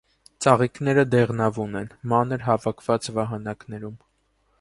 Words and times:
Ծաղիկները 0.43 1.03
դեղնավուն 1.15 1.77
են, 1.81 1.91
մանր, 2.13 2.45
հավաքված 2.47 3.11
վահանակներում։ 3.19 3.95